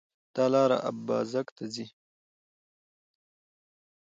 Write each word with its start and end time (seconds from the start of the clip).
دا 0.35 0.45
لار 0.53 0.71
اببازک 0.89 1.47
ته 1.55 1.63
ځي 1.73 1.85